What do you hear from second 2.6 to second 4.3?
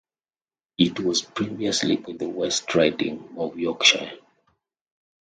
Riding of Yorkshire.